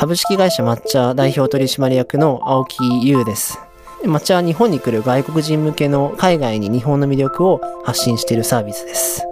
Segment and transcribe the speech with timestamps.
[0.00, 3.58] 株式会社抹茶代表取締役の青木優です。
[4.02, 9.26] 抹茶は日本に来る外国人向けの海外に日本の魅力を発信しているサービスです。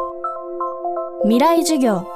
[1.22, 2.06] 未来授業。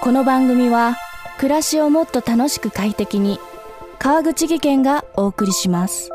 [0.00, 0.96] この番組は
[1.38, 3.38] 暮らしをもっと楽しく快適に
[4.00, 6.10] 川口義賢がお送りします。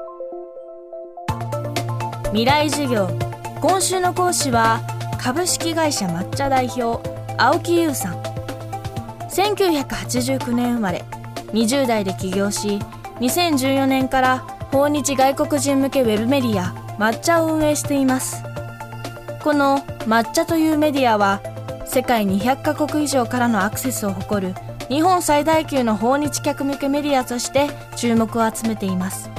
[2.31, 3.07] 未来授業。
[3.61, 4.81] 今週の講師は
[5.17, 8.21] 株式会社抹茶代表青木優さん。
[9.29, 11.05] 1989年生まれ。
[11.53, 12.79] 20代で起業し
[13.19, 14.39] 2014年から
[14.71, 18.43] 訪日外国人向けウェブメディア抹茶を運営しています。
[19.41, 21.41] この抹茶というメディアは
[21.85, 24.53] 世界200カ国以上からのアクセスを誇る
[24.89, 29.29] 日本最大級の訪日客向けメディアとして注目を集めています。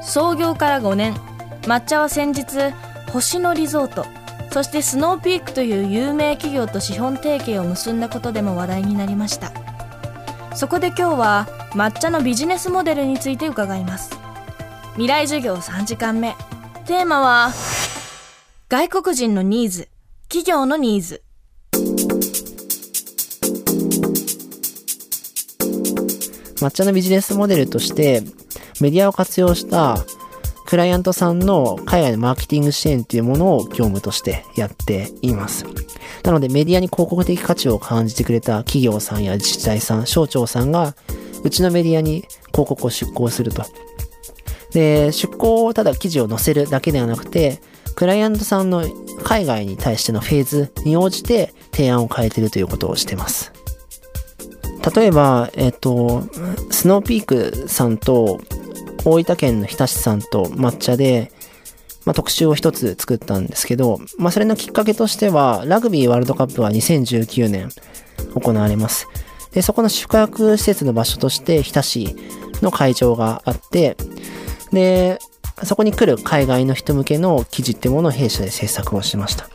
[0.00, 1.14] 創業から5年
[1.62, 2.72] 抹茶は先日
[3.10, 4.06] 星野リゾート
[4.50, 9.63] そしてスノーピークという有名企業と資本提携を結んだことでも話題になりました。
[10.54, 14.16] そこで今日は抹茶のビジネスモデルについて伺います。
[14.92, 16.36] 未来授業3時間目。
[16.86, 17.50] テーマは
[18.68, 19.88] 外国人のニーズ。
[20.28, 21.22] 企業のニーズ。
[26.56, 28.22] 抹茶のビジネスモデルとして
[28.80, 29.96] メディアを活用した
[30.66, 35.66] クライアントさんの海外のマーケティング支援というものを業務としてやっています。
[36.24, 40.96] なのでメディアに広告的価値を感じてくれた企業さんや自治体さん、省庁さんが、
[41.44, 43.64] うちのメディアに広告を出稿すると。
[44.72, 47.60] で、出稿をただ記事を載せるだけではなくて、
[47.94, 48.84] クライアントさんの
[49.22, 53.52] 海外に対してのフェーズに応じて提案を変えてるということをしてます。
[54.96, 56.22] 例えば、えっ、と、
[56.70, 58.40] スノーピークさんと
[59.04, 61.30] 大分県の日田市さんと抹茶で
[62.04, 67.70] まあ、特集を一つ作ったんですけど、まあ、それのきっかけとしては、ラグビーワールドカップは2019年
[68.34, 69.08] 行われます。
[69.52, 72.16] で、そこの宿泊施設の場所として、日田市
[72.60, 73.96] の会場があって、
[74.72, 75.18] で、
[75.62, 79.48] そこに来る海外の人向けの記事ってものを弊社で制作をしました。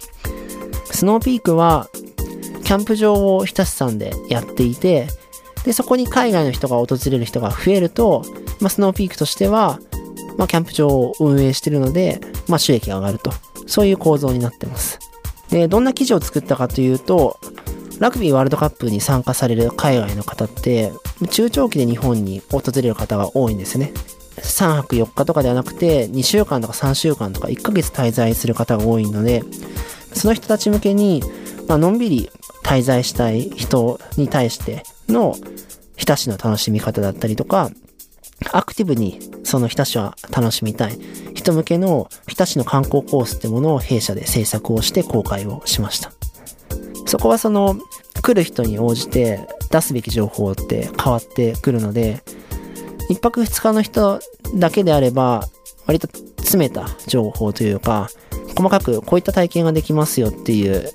[0.91, 1.89] スノーピークは、
[2.63, 5.07] キャンプ場を日田市さんでやっていて、
[5.65, 8.23] で、そこに海外の人が訪れる人が増えると、
[8.61, 9.79] まあ、スノーピークとしては、
[10.39, 13.33] まあ、キャンプ場を運営しているので、まあ、収益が上がると。
[13.67, 14.97] そういう構造になってます。
[15.49, 17.37] で、どんな記事を作ったかというと、
[17.99, 20.93] ラグビーワールドカップに参加される海外の方って、
[21.29, 23.91] 中長期で日本に訪れる方が多いんですね。
[24.37, 29.43] 3泊4日とかではなくて、2週間とか3週間とか1ヶ月滞在する方が多いので、
[30.13, 31.21] その人たち向けに、
[31.67, 32.31] まあのんびり
[32.63, 35.35] 滞在したい人に対しての、
[35.97, 37.69] 日しの楽しみ方だったりとか、
[38.53, 40.97] アクティブにその日田市は楽しみたい
[41.33, 46.11] 人向けの日田市の観光コースってものを弊社で制作をして公開をしました。
[47.07, 47.75] そこはその
[48.21, 52.21] 来る人に応じて出すべき情報って変わってくるので、
[53.09, 54.19] 一泊二日の人
[54.55, 55.47] だけであれば
[55.87, 58.09] 割と詰めた情報というか、
[58.55, 60.91] 細かくこういった体験ができますよっていう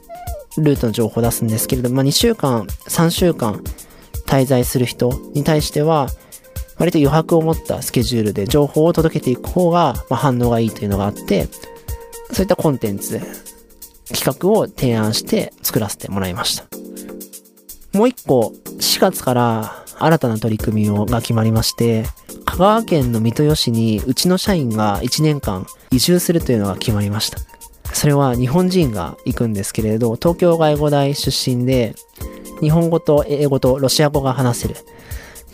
[0.59, 3.65] ルートの情報を出すんですけれども、まあ、2週間、3週間
[4.27, 6.09] 滞在する人に対しては、
[6.79, 11.49] 割と余白を持ったスケジュールで情報を届けていく方が、まあ、反応がいいというのがあって、
[12.33, 13.21] そういったコンテンツ、
[14.13, 16.65] 企画を提案して作らせてもらいました。
[17.97, 22.05] もう一個、4月から新たな取り組みが決まりまして、
[22.45, 27.39] 香川県の三豊市にうちの社員が1年間移住するというのが決まりました。
[27.93, 31.95] それは日本人が行くんですけれど、東京外語大出身で、
[32.61, 34.77] 日本語と英語とロシア語が話せる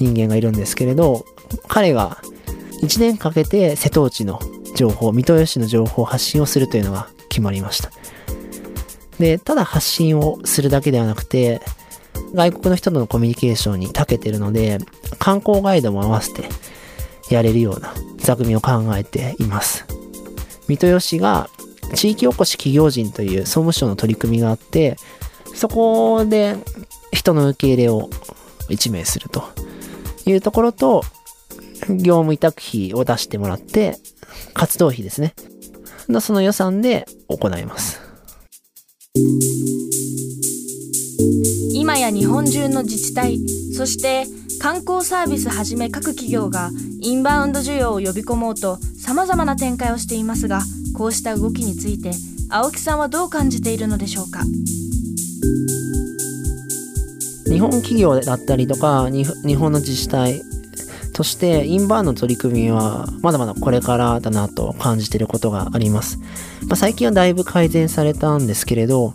[0.00, 1.24] 人間がいるんですけれど、
[1.68, 2.18] 彼が
[2.82, 4.40] 1年かけて瀬戸内の
[4.74, 7.90] 情報、三豊市の情報を発信をするというのが決まりました。
[9.18, 11.60] で、ただ発信をするだけではなくて、
[12.34, 14.78] 外国の人とのコミュニケーションに長けてるので、
[15.18, 16.44] 観光ガイドも合わせて
[17.28, 19.84] やれるような座組を考えています。
[20.68, 21.50] 三豊市が
[21.94, 24.96] 地域おこし企業人という総務省の取り組みがあって、
[25.54, 26.56] そこで
[27.12, 28.08] 人の受け入れを
[28.68, 29.42] 1名すると
[30.26, 31.03] いうところと、
[31.89, 33.98] 業務委託費を出してもらって、
[34.54, 35.34] 活動費ですね。
[36.21, 38.00] その予算で行います。
[41.72, 43.39] 今や日本中の自治体、
[43.77, 44.27] そして
[44.60, 50.62] 観光サービスはじめ各企業がインバウンド需要を呼び込もうと様々な展開をしていますが、
[50.97, 52.10] こうした動きについて
[52.50, 54.44] 青木さんはどう感じているのでしょうか？
[57.50, 59.24] 日本企業だったりとか日
[59.56, 60.42] 本の自治体
[61.14, 66.18] そしてインバウンドの取り組みはまだまだこれからだなと感じていることがあります、
[66.66, 69.12] まあ、最近はだいぶ改善されたんですけれど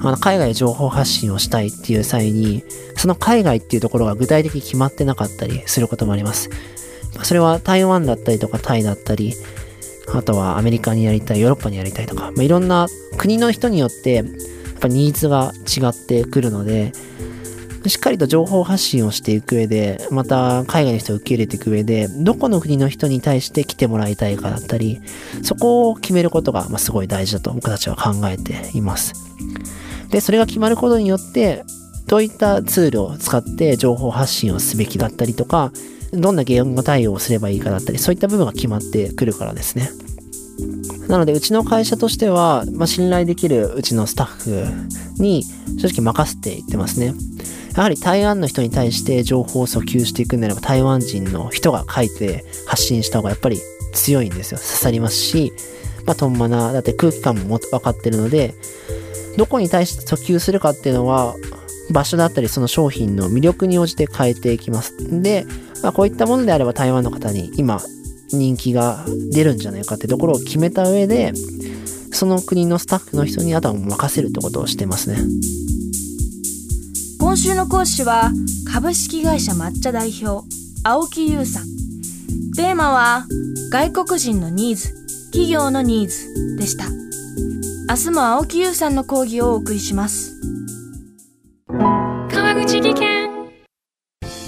[0.00, 2.64] あの海外で情報発信をしたいっていう際に、
[2.96, 6.50] その海外っていうところが具体的に決まってなかったりすることもあります。
[7.22, 9.34] それは台湾だったりとかタイだったり、
[10.12, 12.86] あとはアメリカにやりたい、ヨーロッパにやりたいとか、まあ、いろんな
[13.16, 14.26] 国の人によって、やっ
[14.80, 16.92] ぱニーズが違ってくるので、
[17.86, 25.00] しっかりと情報発信をしていく上で、また海外の人を受け入れていく上で、どこの国の人に対して来てもらいたいかだったり、
[25.42, 29.12] そこを決めることが、ますごい大事だと僕たちは考えています。
[30.10, 31.64] で、それが決まることによって、
[32.06, 35.72] どういったツールを使って情報発信をすべきだったりとか、
[36.12, 39.90] どんな言語対応をすればいいかだったり、そういった部分が決まってくるからですね。
[41.08, 45.44] なので、うちの会社としては、まあ、信頼できるうちのスタッフに
[45.78, 47.14] 正直任せていってますね。
[47.76, 53.60] やはり台湾の人に対して情報を訴求していくんであれば、台湾人の人が書いて発信した方がやっぱり
[53.92, 54.58] 強いんですよ。
[54.58, 55.52] 刺さりますし、
[56.06, 58.54] まあ、トンマナ、だって空気感も分かってるので、
[59.36, 61.34] どこに対して訴求するかっていうのは、
[61.90, 64.94] 場所だったりその商品の魅力に応じて変えていきます。
[65.22, 65.44] で、
[65.82, 67.80] まあ、こういったものであれば台湾の方に今
[68.30, 71.32] 人気が出るんじゃないかってところを決めた上で、
[72.12, 75.18] その国のスタッフの人にあとは任せるってことをしてますね。
[77.34, 78.30] 今週の講師は
[78.72, 80.46] 株式会社抹茶代表
[80.84, 81.64] 青木優さん。
[82.54, 83.26] テーマは
[83.72, 84.94] 外国人のニーズ、
[85.32, 86.84] 企業のニーズでした。
[87.92, 90.32] 明日も青木優さんの講義をお送りします。
[92.30, 93.28] 川口技研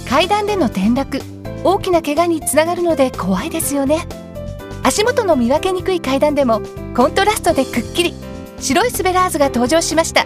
[0.09, 1.19] 階段での転落
[1.65, 4.07] 大きな怪我につながるので怖いですよね
[4.83, 6.61] 足元の見分けにくい階段でも
[6.95, 8.13] コントラストでくっきり
[8.61, 10.25] 白いスベラーズが登場しました